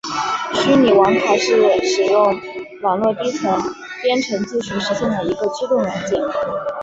[0.55, 2.41] 虚拟网卡是使用
[2.81, 3.61] 网络底层
[4.01, 6.19] 编程技术实现的一个驱动软件。